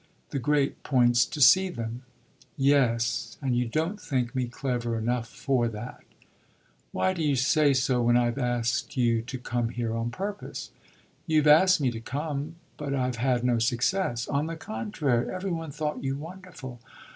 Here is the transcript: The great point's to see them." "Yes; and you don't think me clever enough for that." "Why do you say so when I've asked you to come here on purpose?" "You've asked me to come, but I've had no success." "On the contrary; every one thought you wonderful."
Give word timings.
The 0.31 0.39
great 0.39 0.81
point's 0.81 1.25
to 1.25 1.39
see 1.39 1.69
them." 1.69 2.01
"Yes; 2.57 3.37
and 3.39 3.55
you 3.55 3.67
don't 3.67 4.01
think 4.01 4.33
me 4.33 4.47
clever 4.47 4.97
enough 4.97 5.27
for 5.29 5.67
that." 5.67 6.01
"Why 6.91 7.13
do 7.13 7.21
you 7.21 7.35
say 7.35 7.71
so 7.75 8.01
when 8.01 8.17
I've 8.17 8.39
asked 8.39 8.97
you 8.97 9.21
to 9.21 9.37
come 9.37 9.69
here 9.69 9.95
on 9.95 10.09
purpose?" 10.09 10.71
"You've 11.27 11.45
asked 11.45 11.79
me 11.81 11.91
to 11.91 12.01
come, 12.01 12.55
but 12.77 12.95
I've 12.95 13.17
had 13.17 13.43
no 13.43 13.59
success." 13.59 14.27
"On 14.27 14.47
the 14.47 14.55
contrary; 14.57 15.31
every 15.31 15.51
one 15.51 15.69
thought 15.69 16.03
you 16.03 16.15
wonderful." 16.15 16.79